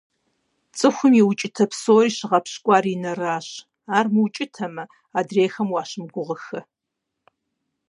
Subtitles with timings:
[0.77, 3.47] ЦӀыхум и укӀытэ псори щыгъэпщкӀуар и нэращ,
[3.97, 4.83] ар мыукӀытэмэ,
[5.17, 6.59] адрейхэм уащымыгугъыххэ.